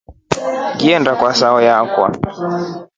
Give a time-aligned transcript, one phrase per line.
[0.73, 2.21] Ngiliinda kwa saayo wakwafo.